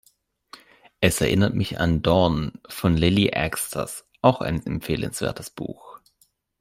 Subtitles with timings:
[0.99, 3.87] Es erinnert mich an "Dorn" von Lilly Axster,
[4.23, 5.99] auch ein empfehlenswertes Buch.